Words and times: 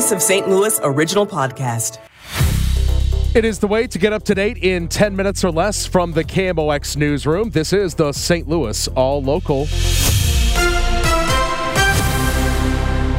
Voice 0.00 0.12
of 0.12 0.22
St. 0.22 0.48
Louis 0.48 0.80
original 0.82 1.26
podcast. 1.26 1.98
It 3.36 3.44
is 3.44 3.58
the 3.58 3.66
way 3.66 3.86
to 3.88 3.98
get 3.98 4.14
up 4.14 4.22
to 4.22 4.34
date 4.34 4.56
in 4.56 4.88
10 4.88 5.14
minutes 5.14 5.44
or 5.44 5.50
less 5.50 5.84
from 5.84 6.12
the 6.12 6.24
KMOX 6.24 6.96
newsroom. 6.96 7.50
This 7.50 7.74
is 7.74 7.94
the 7.96 8.10
St. 8.12 8.48
Louis 8.48 8.88
All 8.88 9.22
Local. 9.22 9.66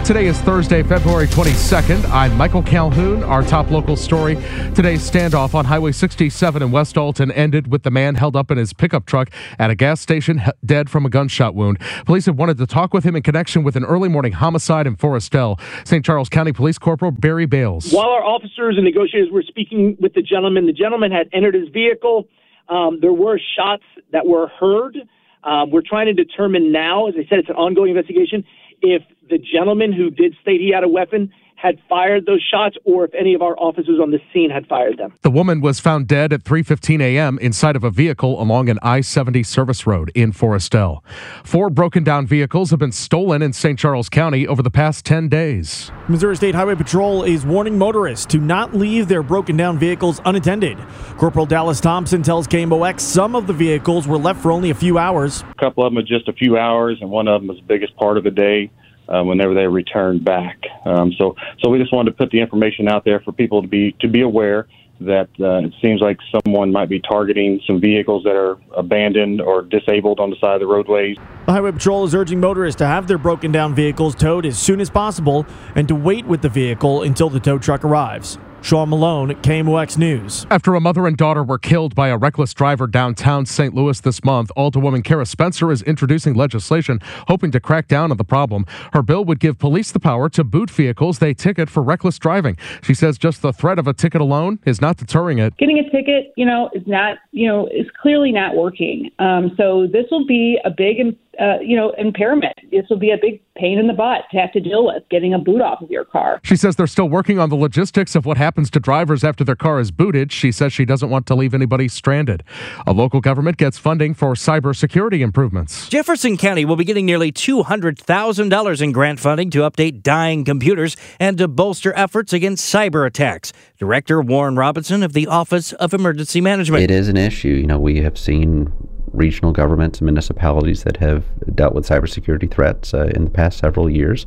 Today 0.03 0.25
is 0.25 0.41
Thursday, 0.41 0.81
February 0.81 1.27
22nd. 1.27 2.09
I'm 2.09 2.35
Michael 2.35 2.63
Calhoun. 2.63 3.23
Our 3.23 3.43
top 3.43 3.69
local 3.69 3.95
story 3.95 4.35
today's 4.73 5.09
standoff 5.09 5.53
on 5.53 5.63
Highway 5.63 5.91
67 5.91 6.63
in 6.63 6.71
West 6.71 6.97
Alton 6.97 7.31
ended 7.31 7.71
with 7.71 7.83
the 7.83 7.91
man 7.91 8.15
held 8.15 8.35
up 8.35 8.49
in 8.49 8.57
his 8.57 8.73
pickup 8.73 9.05
truck 9.05 9.29
at 9.59 9.69
a 9.69 9.75
gas 9.75 10.01
station, 10.01 10.41
dead 10.65 10.89
from 10.89 11.05
a 11.05 11.09
gunshot 11.09 11.53
wound. 11.53 11.79
Police 12.05 12.25
have 12.25 12.35
wanted 12.35 12.57
to 12.57 12.65
talk 12.65 12.95
with 12.95 13.03
him 13.03 13.15
in 13.15 13.21
connection 13.21 13.63
with 13.63 13.75
an 13.75 13.85
early 13.85 14.09
morning 14.09 14.31
homicide 14.31 14.87
in 14.87 14.97
Foristell. 14.97 15.61
St. 15.87 16.03
Charles 16.03 16.29
County 16.29 16.51
Police 16.51 16.79
Corporal 16.79 17.11
Barry 17.11 17.45
Bales. 17.45 17.91
While 17.91 18.09
our 18.09 18.23
officers 18.23 18.77
and 18.77 18.83
negotiators 18.83 19.29
were 19.31 19.43
speaking 19.43 19.97
with 19.99 20.15
the 20.15 20.23
gentleman, 20.23 20.65
the 20.65 20.73
gentleman 20.73 21.11
had 21.11 21.29
entered 21.31 21.53
his 21.53 21.69
vehicle. 21.69 22.27
Um, 22.69 22.97
there 23.01 23.13
were 23.13 23.39
shots 23.55 23.83
that 24.11 24.25
were 24.25 24.47
heard. 24.47 24.97
Um, 25.43 25.69
we're 25.69 25.83
trying 25.87 26.07
to 26.07 26.13
determine 26.13 26.71
now, 26.71 27.07
as 27.07 27.13
I 27.15 27.27
said, 27.29 27.39
it's 27.39 27.49
an 27.49 27.55
ongoing 27.55 27.91
investigation, 27.91 28.43
if 28.81 29.03
the 29.31 29.39
gentleman 29.39 29.91
who 29.91 30.11
did 30.11 30.35
state 30.41 30.61
he 30.61 30.71
had 30.71 30.83
a 30.83 30.89
weapon 30.89 31.31
had 31.61 31.77
fired 31.87 32.25
those 32.25 32.41
shots 32.41 32.75
or 32.85 33.05
if 33.05 33.13
any 33.13 33.35
of 33.35 33.41
our 33.43 33.55
officers 33.59 33.99
on 34.01 34.09
the 34.09 34.19
scene 34.33 34.49
had 34.49 34.65
fired 34.65 34.97
them. 34.97 35.13
The 35.21 35.29
woman 35.29 35.61
was 35.61 35.79
found 35.79 36.07
dead 36.07 36.33
at 36.33 36.43
3:15 36.43 37.01
a.m. 37.01 37.37
inside 37.39 37.75
of 37.75 37.83
a 37.83 37.91
vehicle 37.91 38.41
along 38.41 38.67
an 38.69 38.79
I-70 38.81 39.45
service 39.45 39.85
road 39.85 40.11
in 40.15 40.31
Foristell. 40.31 41.03
Four 41.43 41.69
broken 41.69 42.03
down 42.03 42.25
vehicles 42.25 42.71
have 42.71 42.79
been 42.79 42.91
stolen 42.91 43.43
in 43.43 43.53
St. 43.53 43.77
Charles 43.77 44.09
County 44.09 44.47
over 44.47 44.63
the 44.63 44.71
past 44.71 45.05
10 45.05 45.29
days. 45.29 45.91
Missouri 46.07 46.35
State 46.35 46.55
Highway 46.55 46.75
Patrol 46.75 47.23
is 47.23 47.45
warning 47.45 47.77
motorists 47.77 48.25
to 48.27 48.39
not 48.39 48.73
leave 48.73 49.07
their 49.07 49.21
broken 49.21 49.55
down 49.55 49.77
vehicles 49.77 50.19
unattended. 50.25 50.79
Corporal 51.17 51.45
Dallas 51.45 51.79
Thompson 51.79 52.23
tells 52.23 52.47
KMOX 52.47 53.01
some 53.01 53.35
of 53.35 53.45
the 53.45 53.53
vehicles 53.53 54.07
were 54.07 54.17
left 54.17 54.41
for 54.41 54.51
only 54.51 54.71
a 54.71 54.75
few 54.75 54.97
hours. 54.97 55.43
A 55.43 55.53
couple 55.59 55.85
of 55.85 55.93
them 55.93 55.99
are 55.99 56.07
just 56.07 56.27
a 56.27 56.33
few 56.33 56.57
hours, 56.57 56.97
and 57.01 57.11
one 57.11 57.27
of 57.27 57.41
them 57.41 57.49
was 57.49 57.57
the 57.57 57.67
biggest 57.67 57.95
part 57.97 58.17
of 58.17 58.23
the 58.23 58.31
day 58.31 58.71
um, 59.09 59.27
whenever 59.27 59.53
they 59.53 59.67
return 59.67 60.23
back. 60.23 60.59
Um, 60.85 61.11
so, 61.17 61.35
so 61.61 61.69
we 61.69 61.79
just 61.79 61.93
wanted 61.93 62.11
to 62.11 62.17
put 62.17 62.31
the 62.31 62.39
information 62.39 62.87
out 62.87 63.05
there 63.05 63.19
for 63.19 63.31
people 63.31 63.61
to 63.61 63.67
be 63.67 63.95
to 63.99 64.07
be 64.07 64.21
aware 64.21 64.67
that 65.01 65.29
uh, 65.39 65.65
it 65.65 65.73
seems 65.81 65.99
like 65.99 66.17
someone 66.45 66.71
might 66.71 66.87
be 66.87 66.99
targeting 66.99 67.59
some 67.65 67.81
vehicles 67.81 68.23
that 68.23 68.35
are 68.35 68.57
abandoned 68.77 69.41
or 69.41 69.63
disabled 69.63 70.19
on 70.19 70.29
the 70.29 70.35
side 70.39 70.55
of 70.55 70.59
the 70.59 70.67
roadways. 70.67 71.17
The 71.47 71.53
Highway 71.53 71.71
Patrol 71.71 72.05
is 72.05 72.13
urging 72.13 72.39
motorists 72.39 72.77
to 72.79 72.85
have 72.85 73.07
their 73.07 73.17
broken 73.17 73.51
down 73.51 73.73
vehicles 73.73 74.13
towed 74.13 74.45
as 74.45 74.59
soon 74.59 74.79
as 74.79 74.89
possible 74.89 75.45
and 75.75 75.87
to 75.87 75.95
wait 75.95 76.25
with 76.25 76.43
the 76.43 76.49
vehicle 76.49 77.01
until 77.01 77.29
the 77.29 77.39
tow 77.39 77.57
truck 77.57 77.83
arrives. 77.83 78.37
Sean 78.61 78.89
Malone, 78.89 79.29
KMOX 79.41 79.97
News. 79.97 80.45
After 80.51 80.75
a 80.75 80.79
mother 80.79 81.07
and 81.07 81.17
daughter 81.17 81.43
were 81.43 81.57
killed 81.57 81.95
by 81.95 82.09
a 82.09 82.17
reckless 82.17 82.53
driver 82.53 82.85
downtown 82.85 83.45
St. 83.45 83.73
Louis 83.73 83.99
this 83.99 84.23
month, 84.23 84.51
Alderwoman 84.55 85.03
Cara 85.03 85.25
Spencer 85.25 85.71
is 85.71 85.81
introducing 85.81 86.35
legislation 86.35 86.99
hoping 87.27 87.51
to 87.51 87.59
crack 87.59 87.87
down 87.87 88.11
on 88.11 88.17
the 88.17 88.23
problem. 88.23 88.65
Her 88.93 89.01
bill 89.01 89.25
would 89.25 89.39
give 89.39 89.57
police 89.57 89.91
the 89.91 89.99
power 89.99 90.29
to 90.29 90.43
boot 90.43 90.69
vehicles 90.69 91.19
they 91.19 91.33
ticket 91.33 91.69
for 91.69 91.81
reckless 91.81 92.19
driving. 92.19 92.55
She 92.83 92.93
says 92.93 93.17
just 93.17 93.41
the 93.41 93.51
threat 93.51 93.79
of 93.79 93.87
a 93.87 93.93
ticket 93.93 94.21
alone 94.21 94.59
is 94.65 94.79
not 94.79 94.97
deterring 94.97 95.39
it. 95.39 95.57
Getting 95.57 95.79
a 95.79 95.89
ticket, 95.89 96.31
you 96.37 96.45
know, 96.45 96.69
is 96.73 96.83
not, 96.85 97.17
you 97.31 97.47
know, 97.47 97.67
is 97.67 97.87
clearly 97.99 98.31
not 98.31 98.55
working. 98.55 99.09
Um, 99.17 99.53
so 99.57 99.87
this 99.91 100.05
will 100.11 100.25
be 100.25 100.59
a 100.63 100.69
big 100.69 100.99
uh, 101.41 101.59
you 101.59 101.75
know, 101.75 101.91
impairment. 101.97 102.53
This 102.69 102.85
will 102.87 102.99
be 102.99 103.09
a 103.09 103.17
big 103.19 103.41
pain 103.55 103.79
in 103.79 103.87
the 103.87 103.93
butt 103.93 104.25
to 104.31 104.37
have 104.37 104.51
to 104.53 104.59
deal 104.59 104.85
with 104.85 105.03
getting 105.09 105.33
a 105.33 105.39
boot 105.39 105.59
off 105.59 105.81
of 105.81 105.89
your 105.89 106.05
car. 106.05 106.39
She 106.43 106.55
says 106.55 106.75
they're 106.75 106.85
still 106.85 107.09
working 107.09 107.39
on 107.39 107.49
the 107.49 107.55
logistics 107.55 108.15
of 108.15 108.25
what 108.25 108.37
happens 108.37 108.69
to 108.71 108.79
drivers 108.79 109.23
after 109.23 109.43
their 109.43 109.55
car 109.55 109.79
is 109.79 109.89
booted. 109.89 110.31
She 110.31 110.51
says 110.51 110.71
she 110.71 110.85
doesn't 110.85 111.09
want 111.09 111.25
to 111.27 111.35
leave 111.35 111.55
anybody 111.55 111.87
stranded. 111.87 112.43
A 112.85 112.93
local 112.93 113.21
government 113.21 113.57
gets 113.57 113.79
funding 113.79 114.13
for 114.13 114.33
cybersecurity 114.33 115.21
improvements. 115.21 115.89
Jefferson 115.89 116.37
County 116.37 116.63
will 116.63 116.75
be 116.75 116.85
getting 116.85 117.07
nearly 117.07 117.31
$200,000 117.31 118.81
in 118.81 118.91
grant 118.91 119.19
funding 119.19 119.49
to 119.49 119.59
update 119.59 120.03
dying 120.03 120.45
computers 120.45 120.95
and 121.19 121.39
to 121.39 121.47
bolster 121.47 121.91
efforts 121.93 122.33
against 122.33 122.71
cyber 122.71 123.07
attacks. 123.07 123.51
Director 123.79 124.21
Warren 124.21 124.57
Robinson 124.57 125.01
of 125.01 125.13
the 125.13 125.25
Office 125.25 125.73
of 125.73 125.93
Emergency 125.93 126.39
Management. 126.39 126.83
It 126.83 126.91
is 126.91 127.07
an 127.07 127.17
issue. 127.17 127.49
You 127.49 127.65
know, 127.65 127.79
we 127.79 128.01
have 128.01 128.17
seen 128.17 128.71
regional 129.13 129.51
governments 129.51 129.99
and 129.99 130.05
municipalities 130.05 130.83
that 130.83 130.97
have 130.97 131.23
dealt 131.55 131.73
with 131.73 131.87
cybersecurity 131.87 132.49
threats 132.49 132.93
uh, 132.93 133.11
in 133.15 133.25
the 133.25 133.31
past 133.31 133.59
several 133.59 133.89
years. 133.89 134.25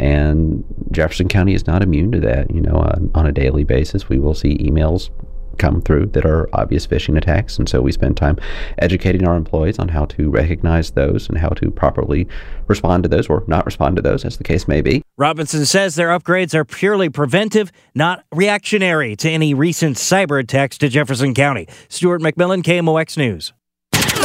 And 0.00 0.64
Jefferson 0.90 1.28
County 1.28 1.54
is 1.54 1.66
not 1.66 1.82
immune 1.82 2.12
to 2.12 2.20
that. 2.20 2.50
You 2.52 2.60
know, 2.60 2.76
on, 2.76 3.10
on 3.14 3.26
a 3.26 3.32
daily 3.32 3.64
basis, 3.64 4.08
we 4.08 4.18
will 4.18 4.34
see 4.34 4.58
emails 4.58 5.10
come 5.58 5.80
through 5.80 6.06
that 6.06 6.24
are 6.24 6.48
obvious 6.52 6.86
phishing 6.86 7.16
attacks. 7.16 7.58
And 7.58 7.68
so 7.68 7.80
we 7.80 7.92
spend 7.92 8.16
time 8.16 8.36
educating 8.78 9.26
our 9.26 9.36
employees 9.36 9.78
on 9.78 9.88
how 9.88 10.04
to 10.06 10.30
recognize 10.30 10.90
those 10.90 11.28
and 11.28 11.38
how 11.38 11.48
to 11.50 11.70
properly 11.70 12.26
respond 12.66 13.02
to 13.04 13.08
those 13.08 13.28
or 13.28 13.44
not 13.46 13.66
respond 13.66 13.96
to 13.96 14.02
those, 14.02 14.24
as 14.24 14.36
the 14.36 14.44
case 14.44 14.68
may 14.68 14.80
be. 14.82 15.02
Robinson 15.16 15.64
says 15.64 15.94
their 15.94 16.08
upgrades 16.08 16.54
are 16.54 16.64
purely 16.64 17.08
preventive, 17.08 17.72
not 17.94 18.24
reactionary 18.32 19.16
to 19.16 19.30
any 19.30 19.54
recent 19.54 19.96
cyber 19.96 20.40
attacks 20.40 20.78
to 20.78 20.88
Jefferson 20.88 21.34
County. 21.34 21.66
Stuart 21.88 22.20
McMillan, 22.20 22.62
KMOX 22.62 23.16
News. 23.16 23.52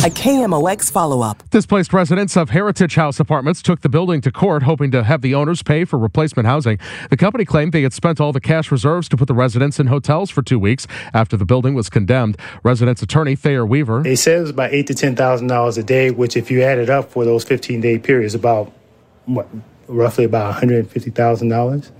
A 0.03 0.09
KMOX 0.09 0.91
follow 0.91 1.21
up. 1.21 1.47
Displaced 1.51 1.93
residents 1.93 2.35
of 2.35 2.49
Heritage 2.49 2.95
House 2.95 3.19
Apartments 3.19 3.61
took 3.61 3.81
the 3.81 3.87
building 3.87 4.19
to 4.21 4.31
court, 4.31 4.63
hoping 4.63 4.89
to 4.89 5.03
have 5.03 5.21
the 5.21 5.35
owners 5.35 5.61
pay 5.61 5.85
for 5.85 5.99
replacement 5.99 6.47
housing. 6.47 6.79
The 7.11 7.17
company 7.17 7.45
claimed 7.45 7.71
they 7.71 7.83
had 7.83 7.93
spent 7.93 8.19
all 8.19 8.31
the 8.31 8.41
cash 8.41 8.71
reserves 8.71 9.07
to 9.09 9.17
put 9.17 9.27
the 9.27 9.35
residents 9.35 9.79
in 9.79 9.85
hotels 9.85 10.31
for 10.31 10.41
two 10.41 10.57
weeks 10.57 10.87
after 11.13 11.37
the 11.37 11.45
building 11.45 11.75
was 11.75 11.87
condemned. 11.87 12.35
Residents' 12.63 13.03
attorney 13.03 13.35
Thayer 13.35 13.63
Weaver. 13.63 14.01
They 14.01 14.15
said 14.15 14.39
it 14.39 14.41
was 14.41 14.49
about 14.49 14.73
eight 14.73 14.87
to 14.87 14.95
ten 14.95 15.15
thousand 15.15 15.45
dollars 15.45 15.77
a 15.77 15.83
day, 15.83 16.09
which, 16.09 16.35
if 16.35 16.49
you 16.49 16.63
add 16.63 16.79
it 16.79 16.89
up 16.89 17.11
for 17.11 17.23
those 17.23 17.43
fifteen 17.43 17.79
day 17.79 17.99
periods, 17.99 18.33
about 18.33 18.73
what, 19.27 19.47
roughly 19.87 20.23
about 20.23 20.45
one 20.45 20.53
hundred 20.55 20.79
and 20.79 20.89
fifty 20.89 21.11
thousand 21.11 21.49
dollars. 21.49 21.91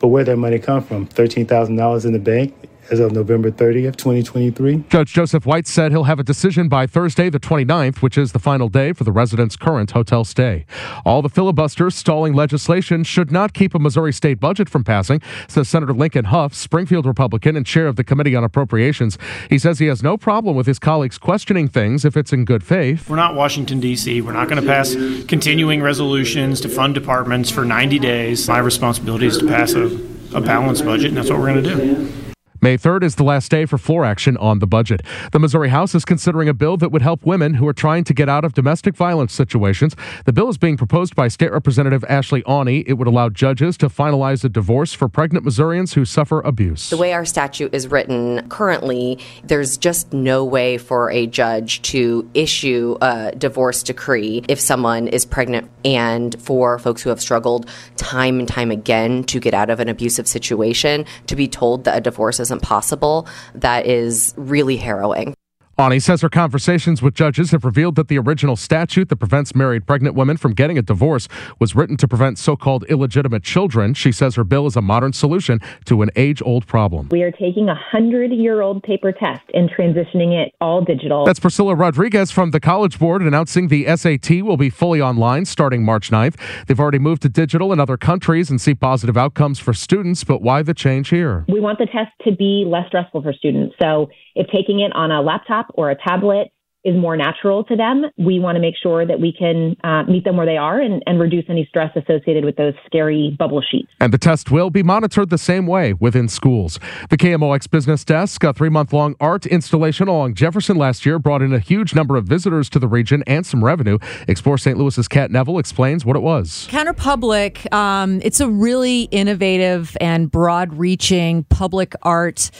But 0.00 0.08
where 0.08 0.24
that 0.24 0.36
money 0.38 0.58
come 0.58 0.82
from? 0.82 1.06
Thirteen 1.06 1.46
thousand 1.46 1.76
dollars 1.76 2.04
in 2.04 2.14
the 2.14 2.18
bank 2.18 2.52
as 2.90 3.00
of 3.00 3.12
November 3.12 3.50
30th, 3.50 3.96
2023. 3.96 4.84
Judge 4.88 5.12
Joseph 5.12 5.46
White 5.46 5.66
said 5.66 5.92
he'll 5.92 6.04
have 6.04 6.18
a 6.18 6.24
decision 6.24 6.68
by 6.68 6.86
Thursday, 6.86 7.30
the 7.30 7.40
29th, 7.40 8.02
which 8.02 8.18
is 8.18 8.32
the 8.32 8.38
final 8.38 8.68
day 8.68 8.92
for 8.92 9.04
the 9.04 9.12
resident's 9.12 9.56
current 9.56 9.92
hotel 9.92 10.24
stay. 10.24 10.66
All 11.04 11.22
the 11.22 11.28
filibusters 11.28 11.94
stalling 11.94 12.34
legislation 12.34 13.04
should 13.04 13.32
not 13.32 13.54
keep 13.54 13.74
a 13.74 13.78
Missouri 13.78 14.12
state 14.12 14.40
budget 14.40 14.68
from 14.68 14.84
passing, 14.84 15.20
says 15.48 15.68
Senator 15.68 15.92
Lincoln 15.92 16.26
Hough, 16.26 16.54
Springfield 16.54 17.06
Republican 17.06 17.56
and 17.56 17.66
chair 17.66 17.86
of 17.86 17.96
the 17.96 18.04
Committee 18.04 18.36
on 18.36 18.44
Appropriations. 18.44 19.18
He 19.48 19.58
says 19.58 19.78
he 19.78 19.86
has 19.86 20.02
no 20.02 20.16
problem 20.16 20.56
with 20.56 20.66
his 20.66 20.78
colleagues 20.78 21.18
questioning 21.18 21.68
things 21.68 22.04
if 22.04 22.16
it's 22.16 22.32
in 22.32 22.44
good 22.44 22.62
faith. 22.62 23.08
We're 23.08 23.16
not 23.16 23.34
Washington, 23.34 23.80
D.C. 23.80 24.20
We're 24.20 24.32
not 24.32 24.48
going 24.48 24.60
to 24.60 24.66
pass 24.66 24.94
continuing 25.26 25.82
resolutions 25.82 26.60
to 26.62 26.68
fund 26.68 26.94
departments 26.94 27.50
for 27.50 27.64
90 27.64 27.98
days. 27.98 28.48
My 28.48 28.58
responsibility 28.58 29.26
is 29.26 29.38
to 29.38 29.46
pass 29.46 29.74
a, 29.74 29.86
a 30.34 30.40
balanced 30.40 30.84
budget, 30.84 31.08
and 31.08 31.16
that's 31.16 31.30
what 31.30 31.38
we're 31.38 31.52
going 31.52 31.64
to 31.64 31.76
do. 31.76 32.23
May 32.64 32.78
3rd 32.78 33.02
is 33.04 33.16
the 33.16 33.24
last 33.24 33.50
day 33.50 33.66
for 33.66 33.76
floor 33.76 34.06
action 34.06 34.38
on 34.38 34.60
the 34.60 34.66
budget. 34.66 35.02
The 35.32 35.38
Missouri 35.38 35.68
House 35.68 35.94
is 35.94 36.06
considering 36.06 36.48
a 36.48 36.54
bill 36.54 36.78
that 36.78 36.90
would 36.90 37.02
help 37.02 37.26
women 37.26 37.52
who 37.52 37.68
are 37.68 37.74
trying 37.74 38.04
to 38.04 38.14
get 38.14 38.26
out 38.26 38.42
of 38.42 38.54
domestic 38.54 38.96
violence 38.96 39.34
situations. 39.34 39.94
The 40.24 40.32
bill 40.32 40.48
is 40.48 40.56
being 40.56 40.78
proposed 40.78 41.14
by 41.14 41.28
State 41.28 41.52
Representative 41.52 42.06
Ashley 42.08 42.42
Aune. 42.44 42.82
It 42.86 42.94
would 42.94 43.06
allow 43.06 43.28
judges 43.28 43.76
to 43.76 43.90
finalize 43.90 44.44
a 44.44 44.48
divorce 44.48 44.94
for 44.94 45.10
pregnant 45.10 45.44
Missourians 45.44 45.92
who 45.92 46.06
suffer 46.06 46.40
abuse. 46.40 46.88
The 46.88 46.96
way 46.96 47.12
our 47.12 47.26
statute 47.26 47.74
is 47.74 47.88
written 47.88 48.48
currently, 48.48 49.18
there's 49.42 49.76
just 49.76 50.14
no 50.14 50.42
way 50.42 50.78
for 50.78 51.10
a 51.10 51.26
judge 51.26 51.82
to 51.82 52.30
issue 52.32 52.96
a 53.02 53.32
divorce 53.36 53.82
decree 53.82 54.42
if 54.48 54.58
someone 54.58 55.08
is 55.08 55.26
pregnant 55.26 55.70
and 55.84 56.34
for 56.40 56.78
folks 56.78 57.02
who 57.02 57.10
have 57.10 57.20
struggled 57.20 57.68
time 57.96 58.38
and 58.38 58.48
time 58.48 58.70
again 58.70 59.22
to 59.24 59.38
get 59.38 59.52
out 59.52 59.68
of 59.68 59.80
an 59.80 59.90
abusive 59.90 60.26
situation 60.26 61.04
to 61.26 61.36
be 61.36 61.46
told 61.46 61.84
that 61.84 61.98
a 61.98 62.00
divorce 62.00 62.40
isn't 62.54 62.62
possible, 62.62 63.26
that 63.54 63.86
is 63.86 64.34
really 64.36 64.76
harrowing. 64.76 65.34
Aune 65.76 66.00
says 66.00 66.20
her 66.20 66.28
conversations 66.28 67.02
with 67.02 67.14
judges 67.14 67.50
have 67.50 67.64
revealed 67.64 67.96
that 67.96 68.06
the 68.06 68.16
original 68.16 68.54
statute 68.54 69.08
that 69.08 69.16
prevents 69.16 69.56
married 69.56 69.86
pregnant 69.86 70.14
women 70.14 70.36
from 70.36 70.52
getting 70.52 70.78
a 70.78 70.82
divorce 70.82 71.26
was 71.58 71.74
written 71.74 71.96
to 71.96 72.06
prevent 72.06 72.38
so 72.38 72.56
called 72.56 72.84
illegitimate 72.84 73.42
children. 73.42 73.92
She 73.92 74.12
says 74.12 74.36
her 74.36 74.44
bill 74.44 74.66
is 74.66 74.76
a 74.76 74.80
modern 74.80 75.12
solution 75.12 75.58
to 75.86 76.02
an 76.02 76.10
age 76.14 76.40
old 76.44 76.68
problem. 76.68 77.08
We 77.10 77.22
are 77.22 77.32
taking 77.32 77.68
a 77.68 77.74
hundred 77.74 78.30
year 78.30 78.60
old 78.60 78.84
paper 78.84 79.10
test 79.10 79.42
and 79.52 79.68
transitioning 79.68 80.32
it 80.32 80.54
all 80.60 80.84
digital. 80.84 81.24
That's 81.24 81.40
Priscilla 81.40 81.74
Rodriguez 81.74 82.30
from 82.30 82.52
the 82.52 82.60
College 82.60 83.00
Board 83.00 83.22
announcing 83.22 83.66
the 83.66 83.84
SAT 83.96 84.42
will 84.42 84.56
be 84.56 84.70
fully 84.70 85.00
online 85.00 85.44
starting 85.44 85.84
March 85.84 86.10
9th. 86.10 86.36
They've 86.68 86.78
already 86.78 87.00
moved 87.00 87.22
to 87.22 87.28
digital 87.28 87.72
in 87.72 87.80
other 87.80 87.96
countries 87.96 88.48
and 88.48 88.60
see 88.60 88.76
positive 88.76 89.16
outcomes 89.16 89.58
for 89.58 89.72
students, 89.72 90.22
but 90.22 90.40
why 90.40 90.62
the 90.62 90.74
change 90.74 91.08
here? 91.08 91.44
We 91.48 91.58
want 91.58 91.80
the 91.80 91.86
test 91.86 92.12
to 92.22 92.32
be 92.32 92.64
less 92.64 92.86
stressful 92.86 93.22
for 93.22 93.32
students. 93.32 93.74
So 93.82 94.08
if 94.34 94.46
taking 94.48 94.80
it 94.80 94.92
on 94.94 95.10
a 95.10 95.20
laptop 95.20 95.66
or 95.74 95.90
a 95.90 95.96
tablet 95.96 96.52
is 96.84 96.94
more 96.94 97.16
natural 97.16 97.64
to 97.64 97.76
them. 97.76 98.04
We 98.18 98.38
want 98.38 98.56
to 98.56 98.60
make 98.60 98.74
sure 98.80 99.06
that 99.06 99.18
we 99.18 99.32
can 99.32 99.74
uh, 99.82 100.02
meet 100.04 100.24
them 100.24 100.36
where 100.36 100.44
they 100.44 100.58
are 100.58 100.78
and, 100.78 101.02
and 101.06 101.18
reduce 101.18 101.44
any 101.48 101.64
stress 101.68 101.90
associated 101.96 102.44
with 102.44 102.56
those 102.56 102.74
scary 102.84 103.34
bubble 103.38 103.62
sheets. 103.62 103.88
And 104.00 104.12
the 104.12 104.18
test 104.18 104.50
will 104.50 104.68
be 104.68 104.82
monitored 104.82 105.30
the 105.30 105.38
same 105.38 105.66
way 105.66 105.94
within 105.94 106.28
schools. 106.28 106.78
The 107.08 107.16
KMOX 107.16 107.70
Business 107.70 108.04
Desk, 108.04 108.42
a 108.44 108.52
three 108.52 108.68
month 108.68 108.92
long 108.92 109.16
art 109.18 109.46
installation 109.46 110.08
along 110.08 110.34
Jefferson 110.34 110.76
last 110.76 111.06
year, 111.06 111.18
brought 111.18 111.40
in 111.40 111.54
a 111.54 111.58
huge 111.58 111.94
number 111.94 112.16
of 112.16 112.26
visitors 112.26 112.68
to 112.70 112.78
the 112.78 112.88
region 112.88 113.24
and 113.26 113.46
some 113.46 113.64
revenue. 113.64 113.98
Explore 114.28 114.58
St. 114.58 114.76
Louis's 114.76 115.08
Kat 115.08 115.30
Neville 115.30 115.58
explains 115.58 116.04
what 116.04 116.16
it 116.16 116.22
was. 116.22 116.68
Counterpublic, 116.70 117.72
um, 117.72 118.20
it's 118.22 118.40
a 118.40 118.48
really 118.48 119.02
innovative 119.04 119.96
and 120.02 120.30
broad 120.30 120.74
reaching 120.74 121.44
public 121.44 121.94
art 122.02 122.50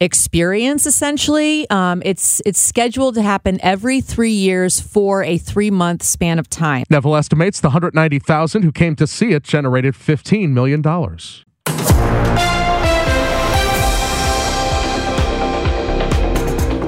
experience 0.00 0.86
essentially. 0.86 1.68
Um, 1.70 2.02
it's 2.04 2.42
it's 2.44 2.60
scheduled 2.60 3.14
to 3.14 3.22
happen 3.22 3.58
every 3.62 4.00
three 4.00 4.32
years 4.32 4.80
for 4.80 5.22
a 5.22 5.38
three 5.38 5.70
month 5.70 6.02
span 6.02 6.38
of 6.38 6.48
time. 6.48 6.84
Neville 6.90 7.16
estimates 7.16 7.60
the 7.60 7.70
190000 7.70 8.62
who 8.62 8.72
came 8.72 8.96
to 8.96 9.06
see 9.06 9.32
it 9.32 9.42
generated 9.42 9.94
$15 9.94 10.50
million 10.50 10.82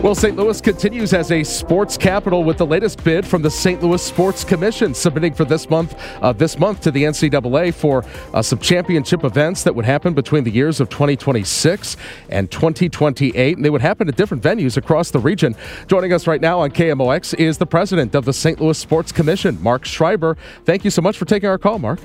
Well, 0.03 0.15
St. 0.15 0.37
Louis 0.37 0.61
continues 0.61 1.13
as 1.13 1.33
a 1.33 1.43
sports 1.43 1.99
capital 1.99 2.45
with 2.45 2.57
the 2.59 2.65
latest 2.65 3.03
bid 3.03 3.27
from 3.27 3.43
the 3.43 3.51
St. 3.51 3.83
Louis 3.83 4.01
Sports 4.01 4.45
Commission, 4.45 4.95
submitting 4.95 5.35
for 5.35 5.45
this 5.45 5.69
month 5.69 6.01
uh, 6.23 6.33
this 6.33 6.57
month 6.57 6.83
to 6.83 6.93
the 6.93 7.03
NCAA 7.03 7.75
for 7.75 8.05
uh, 8.33 8.41
some 8.41 8.61
championship 8.61 9.25
events 9.25 9.65
that 9.65 9.75
would 9.75 9.85
happen 9.85 10.15
between 10.15 10.45
the 10.45 10.53
years 10.53 10.79
of 10.79 10.89
2026 10.89 11.97
and 12.29 12.49
2028, 12.49 13.57
and 13.57 13.65
they 13.65 13.71
would 13.71 13.81
happen 13.81 14.09
at 14.09 14.15
different 14.15 14.41
venues 14.41 14.77
across 14.77 15.11
the 15.11 15.19
region. 15.19 15.57
Joining 15.89 16.13
us 16.13 16.29
right 16.29 16.41
now 16.41 16.61
on 16.61 16.71
KMOX 16.71 17.35
is 17.35 17.59
the 17.59 17.67
president 17.67 18.15
of 18.15 18.25
the 18.25 18.33
St. 18.33 18.61
Louis 18.61 18.79
Sports 18.79 19.11
Commission, 19.11 19.61
Marc 19.61 19.85
Schreiber. 19.85 20.37
Thank 20.65 20.85
you 20.85 20.93
so 20.93 21.03
much 21.03 21.19
for 21.19 21.25
taking 21.25 21.49
our 21.49 21.59
call, 21.59 21.81
Marc. 21.81 21.99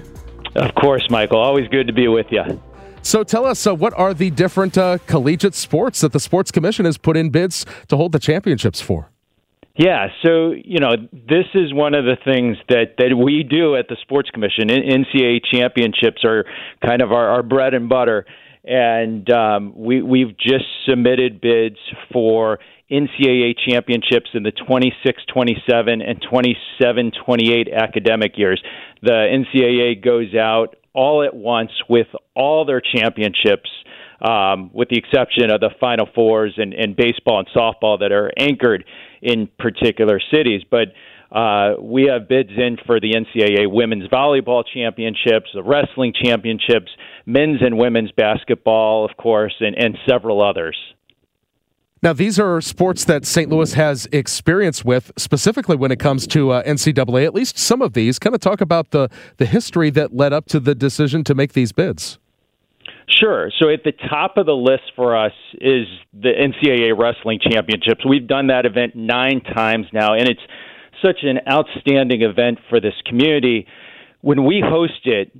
Of 0.56 0.74
course, 0.74 1.06
Michael. 1.12 1.38
Always 1.38 1.68
good 1.68 1.86
to 1.86 1.94
be 1.94 2.08
with 2.08 2.28
you. 2.32 2.60
So 3.04 3.24
tell 3.24 3.46
us, 3.46 3.68
uh, 3.68 3.76
what 3.76 3.94
are 3.96 4.14
the 4.14 4.32
different 4.32 4.78
uh, 4.78 4.98
collegiate 5.08 5.56
sports 5.56 6.02
that 6.02 6.14
the 6.14 6.22
Sports 6.22 6.52
Commission 6.52 6.86
has 6.86 6.98
put 6.98 7.18
in 7.18 7.30
bids 7.30 7.66
to 7.90 7.98
hold 7.98 8.14
the 8.14 8.20
championships 8.20 8.80
for? 8.80 9.10
Yeah, 9.76 10.08
so 10.24 10.52
you 10.52 10.80
know 10.80 10.96
this 11.12 11.46
is 11.56 11.74
one 11.74 11.96
of 11.96 12.06
the 12.06 12.16
things 12.24 12.58
that 12.70 12.96
that 13.00 13.16
we 13.18 13.42
do 13.44 13.76
at 13.76 13.88
the 13.88 13.98
Sports 14.04 14.30
Commission. 14.30 14.68
NCAA 14.68 15.42
championships 15.52 16.24
are 16.24 16.46
kind 16.86 17.02
of 17.02 17.12
our, 17.12 17.28
our 17.28 17.44
bread 17.44 17.74
and 17.74 17.90
butter, 17.90 18.26
and 18.64 19.28
um, 19.32 19.74
we 19.76 20.04
we've 20.04 20.38
just 20.38 20.66
submitted 20.88 21.42
bids 21.42 21.78
for 22.12 22.60
NCAA 22.92 23.56
championships 23.68 24.30
in 24.36 24.44
the 24.44 24.52
26 24.52 25.24
27 25.34 26.02
and 26.04 26.22
27 26.30 27.12
28 27.26 27.68
academic 27.74 28.38
years. 28.38 28.62
The 29.02 29.12
NCAA 29.12 30.04
goes 30.04 30.36
out 30.36 30.76
all 30.94 31.24
at 31.24 31.36
once 31.36 31.72
with 31.90 32.08
all 32.36 32.66
their 32.66 32.82
championships, 32.82 33.70
um, 34.22 34.70
with 34.74 34.90
the 34.90 34.98
exception 34.98 35.52
of 35.52 35.60
the 35.60 35.72
Final 35.80 36.08
Fours 36.14 36.54
and, 36.58 36.74
and 36.74 36.96
baseball 36.96 37.40
and 37.40 37.48
softball 37.56 38.00
that 38.00 38.12
are 38.12 38.32
anchored 38.38 38.86
in 39.22 39.50
particular 39.60 40.20
cities. 40.32 40.62
But 40.70 40.90
uh, 41.36 41.76
we 41.82 42.10
have 42.12 42.30
bids 42.30 42.52
in 42.56 42.78
for 42.86 43.00
the 43.00 43.14
NCAA 43.14 43.72
women's 43.72 44.08
volleyball 44.08 44.64
championships, 44.72 45.50
the 45.54 45.64
wrestling 45.64 46.14
championships, 46.14 46.92
men's 47.26 47.62
and 47.62 47.78
women's 47.78 48.12
basketball, 48.12 49.04
of 49.04 49.18
course, 49.18 49.56
and, 49.60 49.76
and 49.76 49.98
several 50.08 50.44
others. 50.44 50.78
Now, 52.04 52.12
these 52.12 52.38
are 52.38 52.60
sports 52.60 53.06
that 53.06 53.26
St. 53.26 53.50
Louis 53.50 53.74
has 53.76 54.10
experience 54.12 54.84
with, 54.84 55.14
specifically 55.16 55.78
when 55.78 55.90
it 55.90 56.00
comes 56.00 56.28
to 56.28 56.52
uh, 56.52 56.64
NCAA. 56.64 57.26
At 57.26 57.34
least 57.34 57.58
some 57.58 57.82
of 57.82 57.94
these. 57.94 58.20
Kind 58.20 58.36
of 58.36 58.42
talk 58.42 58.60
about 58.60 58.92
the 58.92 59.10
the 59.38 59.46
history 59.46 59.90
that 59.92 60.14
led 60.14 60.34
up 60.34 60.46
to 60.48 60.60
the 60.60 60.76
decision 60.76 61.24
to 61.24 61.34
make 61.34 61.54
these 61.54 61.72
bids. 61.72 62.20
Sure. 63.08 63.50
So 63.58 63.70
at 63.70 63.86
the 63.86 63.94
top 64.10 64.36
of 64.36 64.46
the 64.46 64.56
list 64.56 64.92
for 64.98 65.16
us 65.16 65.32
is 65.62 65.88
the 66.12 66.32
NCAA 66.34 66.98
Wrestling 66.98 67.40
Championships. 67.40 68.06
We've 68.06 68.28
done 68.28 68.48
that 68.48 68.66
event 68.66 68.96
nine 68.96 69.40
times 69.40 69.86
now, 69.94 70.14
and 70.14 70.28
it's 70.28 70.42
such 71.02 71.20
an 71.24 71.40
outstanding 71.50 72.22
event 72.22 72.60
for 72.70 72.82
this 72.82 72.96
community. 73.06 73.66
When 74.20 74.44
we 74.44 74.62
host 74.66 75.06
it, 75.06 75.32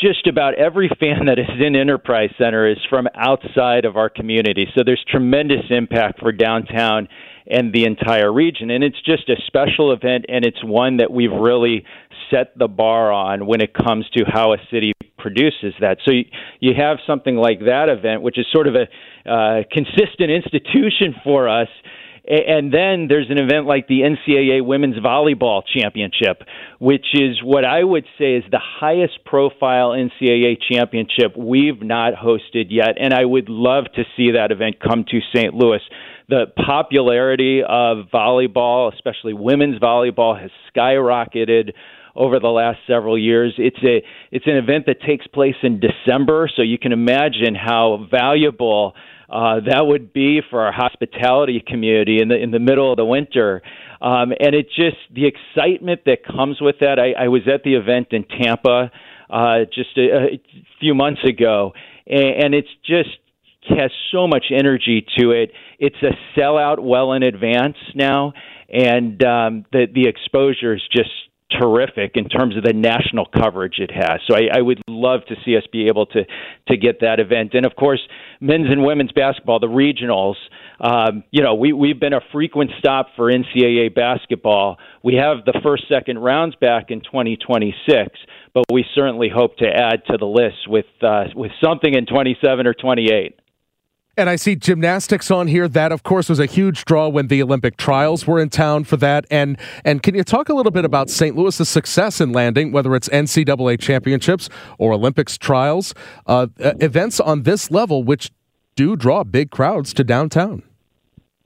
just 0.00 0.26
about 0.26 0.54
every 0.54 0.90
fan 1.00 1.26
that 1.26 1.38
is 1.38 1.46
in 1.64 1.74
Enterprise 1.76 2.30
Center 2.38 2.68
is 2.68 2.78
from 2.88 3.06
outside 3.14 3.84
of 3.84 3.96
our 3.96 4.08
community. 4.08 4.66
So 4.76 4.82
there's 4.84 5.04
tremendous 5.08 5.64
impact 5.70 6.20
for 6.20 6.32
downtown 6.32 7.08
and 7.46 7.72
the 7.72 7.84
entire 7.84 8.32
region. 8.32 8.70
And 8.70 8.82
it's 8.82 9.00
just 9.02 9.28
a 9.28 9.36
special 9.46 9.92
event, 9.92 10.26
and 10.28 10.44
it's 10.44 10.62
one 10.64 10.98
that 10.98 11.12
we've 11.12 11.32
really 11.32 11.84
set 12.30 12.58
the 12.58 12.68
bar 12.68 13.12
on 13.12 13.46
when 13.46 13.60
it 13.60 13.72
comes 13.72 14.08
to 14.16 14.24
how 14.26 14.52
a 14.52 14.56
city 14.70 14.92
produces 15.18 15.74
that. 15.80 15.98
So 16.04 16.12
you, 16.12 16.24
you 16.60 16.72
have 16.76 16.98
something 17.06 17.36
like 17.36 17.60
that 17.60 17.88
event, 17.88 18.22
which 18.22 18.38
is 18.38 18.46
sort 18.52 18.66
of 18.66 18.74
a 18.74 19.30
uh, 19.30 19.62
consistent 19.70 20.30
institution 20.30 21.14
for 21.24 21.48
us 21.48 21.68
and 22.28 22.72
then 22.72 23.06
there's 23.08 23.30
an 23.30 23.38
event 23.38 23.66
like 23.66 23.86
the 23.86 24.00
NCAA 24.00 24.64
Women's 24.64 24.96
Volleyball 24.96 25.62
Championship, 25.66 26.42
which 26.80 27.06
is 27.14 27.40
what 27.42 27.64
I 27.64 27.84
would 27.84 28.04
say 28.18 28.34
is 28.34 28.44
the 28.50 28.60
highest 28.60 29.24
profile 29.24 29.90
NCAA 29.90 30.56
championship 30.70 31.36
we've 31.36 31.82
not 31.82 32.14
hosted 32.14 32.66
yet. 32.70 32.96
And 33.00 33.14
I 33.14 33.24
would 33.24 33.48
love 33.48 33.84
to 33.94 34.02
see 34.16 34.32
that 34.32 34.50
event 34.50 34.76
come 34.80 35.04
to 35.10 35.20
St. 35.34 35.54
Louis. 35.54 35.80
The 36.28 36.46
popularity 36.56 37.60
of 37.62 38.06
volleyball, 38.12 38.92
especially 38.92 39.32
women's 39.32 39.78
volleyball, 39.78 40.40
has 40.40 40.50
skyrocketed 40.74 41.72
over 42.16 42.40
the 42.40 42.48
last 42.48 42.78
several 42.88 43.16
years. 43.16 43.54
It's 43.58 43.78
a 43.84 44.02
it's 44.32 44.46
an 44.46 44.56
event 44.56 44.86
that 44.86 45.00
takes 45.06 45.26
place 45.28 45.54
in 45.62 45.80
December, 45.80 46.50
so 46.54 46.62
you 46.62 46.78
can 46.78 46.92
imagine 46.92 47.54
how 47.54 48.08
valuable 48.10 48.94
uh, 49.28 49.60
that 49.68 49.86
would 49.86 50.12
be 50.12 50.40
for 50.50 50.62
our 50.62 50.72
hospitality 50.72 51.62
community 51.66 52.20
in 52.20 52.28
the 52.28 52.36
in 52.36 52.50
the 52.50 52.58
middle 52.58 52.90
of 52.90 52.96
the 52.96 53.04
winter. 53.04 53.62
Um, 54.00 54.32
and 54.38 54.54
it 54.54 54.68
just 54.68 54.96
the 55.14 55.26
excitement 55.26 56.02
that 56.06 56.24
comes 56.24 56.60
with 56.60 56.76
that. 56.80 56.98
I, 56.98 57.24
I 57.24 57.28
was 57.28 57.42
at 57.52 57.62
the 57.62 57.74
event 57.74 58.08
in 58.10 58.24
Tampa 58.24 58.90
uh, 59.30 59.58
just 59.72 59.96
a, 59.96 60.34
a 60.34 60.40
few 60.80 60.94
months 60.94 61.22
ago, 61.24 61.72
and, 62.06 62.44
and 62.44 62.54
it's 62.54 62.68
just 62.84 63.10
has 63.68 63.90
so 64.12 64.28
much 64.28 64.46
energy 64.52 65.04
to 65.18 65.32
it. 65.32 65.50
It's 65.78 65.96
a 66.02 66.38
sellout 66.38 66.78
well 66.78 67.12
in 67.12 67.22
advance 67.24 67.76
now, 67.94 68.32
and 68.68 69.22
um, 69.24 69.64
the 69.72 69.86
the 69.92 70.06
exposure 70.08 70.74
is 70.74 70.82
just 70.92 71.10
terrific 71.60 72.12
in 72.14 72.28
terms 72.28 72.56
of 72.56 72.62
the 72.62 72.72
national 72.72 73.26
coverage 73.26 73.78
it 73.78 73.90
has. 73.90 74.20
So 74.28 74.36
I, 74.36 74.58
I 74.58 74.60
would 74.60 74.80
love 74.88 75.20
to 75.28 75.34
see 75.44 75.56
us 75.56 75.62
be 75.70 75.88
able 75.88 76.06
to 76.06 76.24
to 76.68 76.76
get 76.76 77.00
that 77.00 77.20
event. 77.20 77.54
And 77.54 77.66
of 77.66 77.74
course, 77.76 78.00
men's 78.40 78.70
and 78.70 78.84
women's 78.84 79.12
basketball, 79.12 79.60
the 79.60 79.66
regionals. 79.66 80.34
Um, 80.80 81.24
you 81.30 81.42
know, 81.42 81.54
we 81.54 81.72
we've 81.72 81.98
been 81.98 82.12
a 82.12 82.20
frequent 82.32 82.70
stop 82.78 83.08
for 83.16 83.30
NCAA 83.30 83.94
basketball. 83.94 84.78
We 85.02 85.14
have 85.14 85.44
the 85.44 85.58
first 85.62 85.84
second 85.88 86.18
rounds 86.18 86.54
back 86.56 86.90
in 86.90 87.00
2026, 87.00 88.10
but 88.54 88.64
we 88.70 88.84
certainly 88.94 89.28
hope 89.34 89.56
to 89.58 89.66
add 89.66 90.02
to 90.10 90.16
the 90.18 90.26
list 90.26 90.68
with 90.68 90.86
uh, 91.02 91.24
with 91.34 91.52
something 91.62 91.94
in 91.94 92.06
27 92.06 92.66
or 92.66 92.74
28. 92.74 93.40
And 94.18 94.30
I 94.30 94.36
see 94.36 94.56
gymnastics 94.56 95.30
on 95.30 95.46
here. 95.46 95.68
That, 95.68 95.92
of 95.92 96.02
course, 96.02 96.30
was 96.30 96.38
a 96.38 96.46
huge 96.46 96.86
draw 96.86 97.06
when 97.08 97.26
the 97.26 97.42
Olympic 97.42 97.76
trials 97.76 98.26
were 98.26 98.40
in 98.40 98.48
town 98.48 98.84
for 98.84 98.96
that. 98.96 99.26
And 99.30 99.58
and 99.84 100.02
can 100.02 100.14
you 100.14 100.24
talk 100.24 100.48
a 100.48 100.54
little 100.54 100.72
bit 100.72 100.86
about 100.86 101.10
St. 101.10 101.36
Louis's 101.36 101.68
success 101.68 102.18
in 102.20 102.32
landing, 102.32 102.72
whether 102.72 102.94
it's 102.94 103.10
NCAA 103.10 103.78
championships 103.78 104.48
or 104.78 104.94
Olympics 104.94 105.36
trials, 105.36 105.92
uh, 106.26 106.46
events 106.58 107.20
on 107.20 107.42
this 107.42 107.70
level, 107.70 108.04
which 108.04 108.30
do 108.74 108.96
draw 108.96 109.22
big 109.22 109.50
crowds 109.50 109.92
to 109.94 110.04
downtown? 110.04 110.62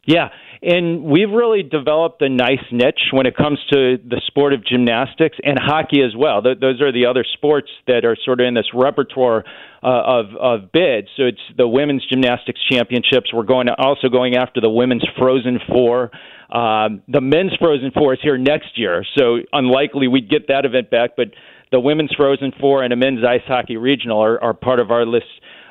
Yeah, 0.05 0.31
and 0.63 1.05
we've 1.05 1.31
really 1.31 1.63
developed 1.63 2.21
a 2.21 2.29
nice 2.29 2.65
niche 2.71 3.13
when 3.13 3.27
it 3.27 3.35
comes 3.35 3.59
to 3.73 3.97
the 3.97 4.21
sport 4.27 4.53
of 4.53 4.65
gymnastics 4.65 5.39
and 5.43 5.59
hockey 5.59 6.03
as 6.03 6.15
well. 6.17 6.43
Those 6.43 6.83
are 6.83 6.93
the 6.93 7.07
other 7.07 7.25
sports 7.33 7.71
that 7.87 8.05
are 8.05 8.17
sort 8.25 8.41
of 8.41 8.47
in 8.47 8.55
this 8.55 8.67
repertoire 8.75 9.45
uh, 9.83 9.87
of 9.87 10.27
of 10.39 10.73
bids. 10.73 11.09
So 11.17 11.25
it's 11.25 11.41
the 11.57 11.67
women's 11.67 12.07
gymnastics 12.07 12.61
championships. 12.71 13.33
We're 13.33 13.45
going 13.45 13.69
to, 13.69 13.75
also 13.79 14.09
going 14.09 14.37
after 14.37 14.61
the 14.61 14.69
women's 14.69 15.05
Frozen 15.19 15.61
Four. 15.67 16.11
Um, 16.53 17.03
the 17.09 17.23
men's 17.23 17.53
Frozen 17.59 17.93
Four 17.93 18.13
is 18.15 18.21
here 18.23 18.37
next 18.37 18.77
year, 18.77 19.05
so 19.17 19.39
unlikely 19.53 20.09
we'd 20.09 20.29
get 20.29 20.49
that 20.49 20.67
event 20.67 20.91
back. 20.91 21.11
But 21.17 21.29
the 21.73 21.81
women's 21.81 22.13
Frozen 22.15 22.53
Four 22.61 22.83
and 22.83 22.93
a 22.93 22.97
men's 22.97 23.25
ice 23.25 23.47
hockey 23.47 23.79
regional 23.79 24.23
are, 24.23 24.43
are 24.43 24.53
part 24.53 24.81
of 24.81 24.91
our 24.91 25.07
list 25.07 25.27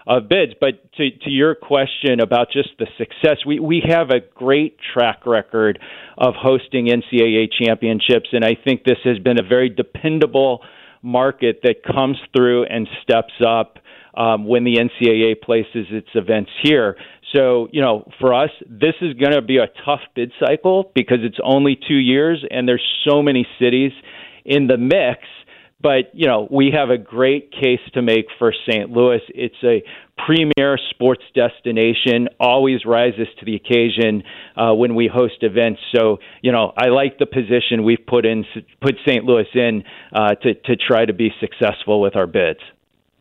of 0.07 0.29
bids. 0.29 0.53
But 0.59 0.91
to, 0.93 1.09
to 1.09 1.29
your 1.29 1.55
question 1.55 2.19
about 2.19 2.51
just 2.51 2.69
the 2.79 2.87
success, 2.97 3.37
we, 3.45 3.59
we 3.59 3.83
have 3.87 4.09
a 4.09 4.19
great 4.35 4.77
track 4.93 5.25
record 5.25 5.79
of 6.17 6.33
hosting 6.37 6.87
NCAA 6.87 7.49
championships, 7.51 8.29
and 8.31 8.43
I 8.43 8.55
think 8.61 8.83
this 8.83 8.99
has 9.03 9.19
been 9.19 9.39
a 9.39 9.47
very 9.47 9.69
dependable 9.69 10.61
market 11.01 11.61
that 11.63 11.83
comes 11.83 12.17
through 12.35 12.65
and 12.65 12.87
steps 13.03 13.33
up 13.45 13.77
um, 14.15 14.45
when 14.45 14.63
the 14.63 14.75
NCAA 14.75 15.41
places 15.41 15.87
its 15.91 16.09
events 16.13 16.51
here. 16.63 16.97
So, 17.35 17.69
you 17.71 17.81
know, 17.81 18.09
for 18.19 18.33
us, 18.33 18.49
this 18.67 18.95
is 19.01 19.13
going 19.13 19.33
to 19.33 19.41
be 19.41 19.57
a 19.57 19.67
tough 19.85 20.01
bid 20.15 20.31
cycle 20.39 20.91
because 20.95 21.19
it's 21.21 21.37
only 21.43 21.79
two 21.87 21.95
years 21.95 22.43
and 22.49 22.67
there's 22.67 22.83
so 23.07 23.21
many 23.21 23.47
cities 23.59 23.91
in 24.45 24.67
the 24.67 24.77
mix. 24.77 25.21
But, 25.81 26.11
you 26.13 26.27
know, 26.27 26.47
we 26.51 26.71
have 26.75 26.89
a 26.89 26.97
great 26.97 27.51
case 27.51 27.79
to 27.93 28.01
make 28.01 28.25
for 28.37 28.53
St. 28.69 28.89
Louis. 28.89 29.21
It's 29.29 29.55
a 29.63 29.81
premier 30.17 30.77
sports 30.89 31.23
destination, 31.33 32.27
always 32.39 32.85
rises 32.85 33.27
to 33.39 33.45
the 33.45 33.55
occasion 33.55 34.23
uh, 34.57 34.73
when 34.73 34.95
we 34.95 35.09
host 35.11 35.37
events. 35.41 35.79
So, 35.95 36.17
you 36.41 36.51
know, 36.51 36.73
I 36.77 36.89
like 36.89 37.17
the 37.17 37.25
position 37.25 37.83
we've 37.83 38.05
put 38.05 38.25
in, 38.25 38.43
put 38.81 38.95
St. 39.07 39.23
Louis 39.23 39.47
in 39.55 39.83
uh, 40.13 40.35
to, 40.35 40.53
to 40.53 40.75
try 40.75 41.05
to 41.05 41.13
be 41.13 41.31
successful 41.39 42.01
with 42.01 42.17
our 42.17 42.27
bids. 42.27 42.59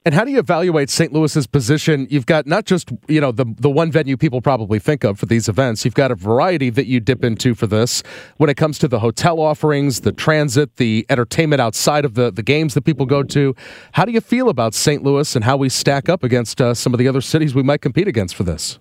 And 0.05 0.15
how 0.15 0.25
do 0.25 0.31
you 0.31 0.39
evaluate 0.39 0.91
St. 0.91 1.13
Louis's 1.13 1.47
position? 1.47 2.07
You've 2.09 2.27
got 2.27 2.47
not 2.47 2.65
just 2.65 2.91
you 3.09 3.21
know 3.21 3.33
the 3.33 3.45
the 3.59 3.69
one 3.69 3.91
venue 3.91 4.17
people 4.17 4.41
probably 4.41 4.79
think 4.79 5.05
of 5.05 5.19
for 5.19 5.27
these 5.27 5.49
events. 5.49 5.85
You've 5.85 5.95
got 5.95 6.11
a 6.11 6.15
variety 6.15 6.71
that 6.71 6.87
you 6.87 7.01
dip 7.01 7.25
into 7.25 7.55
for 7.55 7.67
this. 7.67 8.03
When 8.37 8.49
it 8.49 8.57
comes 8.57 8.79
to 8.79 8.89
the 8.89 9.01
hotel 9.01 9.41
offerings, 9.41 10.01
the 10.01 10.13
transit, 10.13 10.77
the 10.77 11.05
entertainment 11.09 11.61
outside 11.61 12.05
of 12.05 12.15
the 12.15 12.31
the 12.31 12.43
games 12.43 12.75
that 12.75 12.83
people 12.83 13.07
go 13.07 13.23
to, 13.25 13.55
how 13.93 14.05
do 14.05 14.13
you 14.13 14.21
feel 14.21 14.49
about 14.49 14.73
St. 14.75 15.03
Louis 15.03 15.35
and 15.35 15.45
how 15.45 15.57
we 15.57 15.69
stack 15.69 16.09
up 16.09 16.23
against 16.23 16.61
uh, 16.61 16.75
some 16.75 16.95
of 16.95 16.99
the 16.99 17.09
other 17.09 17.21
cities 17.21 17.55
we 17.55 17.63
might 17.63 17.81
compete 17.81 18.09
against 18.09 18.35
for 18.35 18.45
this? 18.45 18.79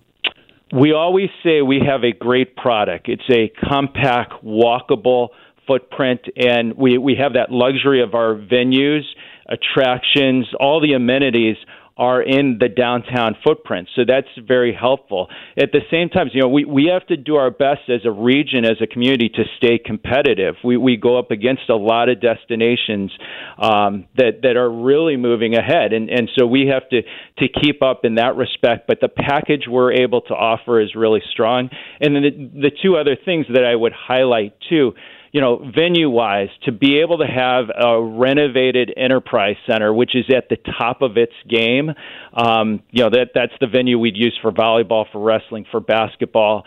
We 0.72 0.92
always 0.92 1.30
say 1.42 1.62
we 1.62 1.80
have 1.86 2.04
a 2.04 2.12
great 2.12 2.54
product. 2.56 3.08
It's 3.08 3.28
a 3.30 3.50
compact, 3.66 4.32
walkable 4.44 5.28
footprint, 5.66 6.20
and 6.36 6.74
we 6.74 6.96
we 6.96 7.16
have 7.16 7.34
that 7.34 7.50
luxury 7.50 8.02
of 8.02 8.14
our 8.14 8.34
venues 8.34 9.02
attractions, 9.48 10.46
all 10.58 10.80
the 10.80 10.92
amenities 10.92 11.56
are 11.98 12.22
in 12.22 12.58
the 12.60 12.68
downtown 12.68 13.36
footprint. 13.44 13.88
So 13.96 14.02
that's 14.06 14.28
very 14.46 14.72
helpful. 14.72 15.26
At 15.60 15.72
the 15.72 15.80
same 15.90 16.08
time, 16.08 16.28
you 16.32 16.42
know, 16.42 16.48
we, 16.48 16.64
we 16.64 16.90
have 16.92 17.04
to 17.08 17.16
do 17.16 17.34
our 17.34 17.50
best 17.50 17.88
as 17.88 18.02
a 18.04 18.10
region, 18.12 18.64
as 18.64 18.76
a 18.80 18.86
community, 18.86 19.28
to 19.30 19.42
stay 19.56 19.78
competitive. 19.84 20.54
We, 20.62 20.76
we 20.76 20.96
go 20.96 21.18
up 21.18 21.32
against 21.32 21.68
a 21.68 21.74
lot 21.74 22.08
of 22.08 22.20
destinations 22.20 23.10
um, 23.58 24.06
that, 24.16 24.42
that 24.42 24.56
are 24.56 24.70
really 24.70 25.16
moving 25.16 25.56
ahead. 25.56 25.92
And, 25.92 26.08
and 26.08 26.30
so 26.38 26.46
we 26.46 26.70
have 26.72 26.88
to, 26.90 27.02
to 27.02 27.60
keep 27.60 27.82
up 27.82 28.04
in 28.04 28.14
that 28.14 28.36
respect. 28.36 28.86
But 28.86 29.00
the 29.00 29.08
package 29.08 29.64
we're 29.68 29.92
able 29.92 30.20
to 30.20 30.34
offer 30.34 30.80
is 30.80 30.94
really 30.94 31.22
strong. 31.32 31.68
And 32.00 32.14
then 32.14 32.22
the, 32.22 32.60
the 32.60 32.70
two 32.80 32.94
other 32.94 33.16
things 33.24 33.46
that 33.52 33.64
I 33.64 33.74
would 33.74 33.92
highlight, 33.92 34.54
too, 34.68 34.92
you 35.32 35.40
know, 35.40 35.70
venue 35.74 36.08
wise, 36.08 36.48
to 36.64 36.72
be 36.72 37.00
able 37.00 37.18
to 37.18 37.26
have 37.26 37.66
a 37.74 38.02
renovated 38.02 38.92
enterprise 38.96 39.56
center, 39.68 39.92
which 39.92 40.14
is 40.14 40.24
at 40.34 40.48
the 40.48 40.56
top 40.78 41.02
of 41.02 41.16
its 41.16 41.32
game, 41.48 41.90
um, 42.34 42.82
you 42.90 43.02
know, 43.02 43.10
that 43.10 43.30
that's 43.34 43.52
the 43.60 43.66
venue 43.66 43.98
we'd 43.98 44.16
use 44.16 44.38
for 44.40 44.50
volleyball, 44.52 45.04
for 45.12 45.22
wrestling, 45.22 45.66
for 45.70 45.80
basketball. 45.80 46.64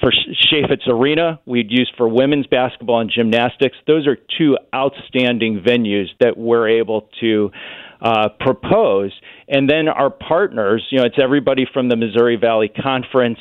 For 0.00 0.10
Chaifetz 0.50 0.88
Arena, 0.88 1.40
we'd 1.44 1.70
use 1.70 1.92
for 1.96 2.08
women's 2.08 2.46
basketball 2.46 3.00
and 3.00 3.10
gymnastics. 3.14 3.76
Those 3.86 4.06
are 4.06 4.16
two 4.38 4.56
outstanding 4.74 5.62
venues 5.66 6.06
that 6.20 6.38
we're 6.38 6.80
able 6.80 7.08
to 7.20 7.50
uh, 8.00 8.28
propose. 8.40 9.12
And 9.48 9.68
then 9.68 9.88
our 9.88 10.10
partners, 10.10 10.86
you 10.90 10.98
know, 10.98 11.04
it's 11.04 11.18
everybody 11.22 11.66
from 11.70 11.88
the 11.88 11.96
Missouri 11.96 12.36
Valley 12.36 12.68
Conference 12.68 13.38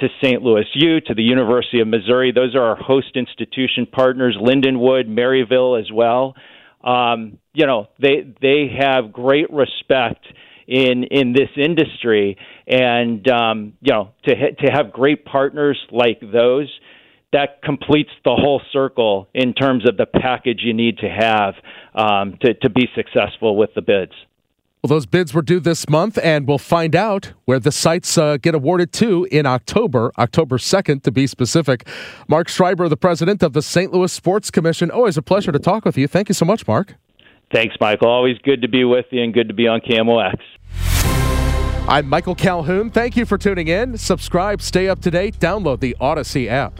to 0.00 0.08
St. 0.22 0.42
Louis 0.42 0.66
U, 0.74 1.00
to 1.00 1.14
the 1.14 1.22
University 1.22 1.80
of 1.80 1.88
Missouri. 1.88 2.32
Those 2.32 2.54
are 2.54 2.62
our 2.62 2.76
host 2.76 3.16
institution 3.16 3.86
partners, 3.86 4.36
Lindenwood, 4.40 5.08
Maryville 5.08 5.80
as 5.80 5.90
well. 5.92 6.34
Um, 6.82 7.38
you 7.52 7.66
know, 7.66 7.88
they 8.00 8.32
they 8.40 8.70
have 8.78 9.12
great 9.12 9.50
respect 9.52 10.24
in 10.66 11.04
in 11.04 11.32
this 11.32 11.48
industry, 11.56 12.36
and 12.66 13.28
um, 13.28 13.72
you 13.80 13.92
know, 13.92 14.10
to 14.26 14.34
ha- 14.36 14.54
to 14.64 14.70
have 14.70 14.92
great 14.92 15.24
partners 15.24 15.78
like 15.90 16.20
those, 16.20 16.70
that 17.32 17.62
completes 17.62 18.10
the 18.24 18.34
whole 18.34 18.62
circle 18.72 19.28
in 19.34 19.54
terms 19.54 19.88
of 19.88 19.96
the 19.96 20.06
package 20.06 20.60
you 20.62 20.74
need 20.74 20.98
to 20.98 21.08
have 21.08 21.54
um, 21.94 22.38
to 22.42 22.54
to 22.54 22.70
be 22.70 22.88
successful 22.94 23.56
with 23.56 23.70
the 23.74 23.82
bids. 23.82 24.12
Well, 24.82 24.88
those 24.88 25.06
bids 25.06 25.34
were 25.34 25.42
due 25.42 25.58
this 25.58 25.88
month, 25.88 26.18
and 26.22 26.46
we'll 26.46 26.58
find 26.58 26.94
out 26.94 27.32
where 27.46 27.58
the 27.58 27.72
sites 27.72 28.16
uh, 28.16 28.36
get 28.36 28.54
awarded 28.54 28.92
to 28.92 29.26
in 29.32 29.44
October, 29.44 30.12
October 30.18 30.56
2nd 30.56 31.02
to 31.02 31.10
be 31.10 31.26
specific. 31.26 31.88
Marc 32.28 32.48
Schreiber, 32.48 32.88
the 32.88 32.96
president 32.96 33.42
of 33.42 33.54
the 33.54 33.62
St. 33.62 33.92
Louis 33.92 34.12
Sports 34.12 34.52
Commission. 34.52 34.88
Always 34.92 35.16
a 35.16 35.22
pleasure 35.22 35.50
to 35.50 35.58
talk 35.58 35.84
with 35.84 35.98
you. 35.98 36.06
Thank 36.06 36.28
you 36.28 36.34
so 36.34 36.44
much, 36.44 36.68
Marc. 36.68 36.94
Thanks, 37.52 37.74
Michael. 37.80 38.08
Always 38.08 38.38
good 38.44 38.62
to 38.62 38.68
be 38.68 38.84
with 38.84 39.06
you 39.10 39.24
and 39.24 39.34
good 39.34 39.48
to 39.48 39.54
be 39.54 39.66
on 39.66 39.80
KMOX. 39.80 40.38
I'm 41.88 42.06
Michael 42.06 42.36
Calhoun. 42.36 42.90
Thank 42.90 43.16
you 43.16 43.24
for 43.26 43.36
tuning 43.36 43.66
in. 43.66 43.98
Subscribe, 43.98 44.62
stay 44.62 44.88
up 44.88 45.00
to 45.00 45.10
date, 45.10 45.40
download 45.40 45.80
the 45.80 45.96
Odyssey 45.98 46.48
app. 46.48 46.78